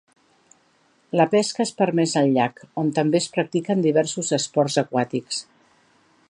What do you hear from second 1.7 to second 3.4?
permesa al llac, on també es